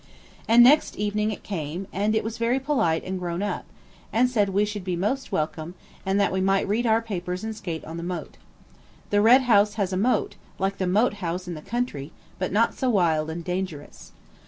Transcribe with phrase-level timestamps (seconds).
[0.47, 4.65] And next evening it came, and it was very polite and grown up–and said we
[4.65, 5.75] should be welcome,
[6.07, 8.37] and that we might read our papers and skate on the moat.
[9.11, 12.73] The Red House has a moat, like the Moat House in the country, but not
[12.73, 14.11] so wild and dangerous.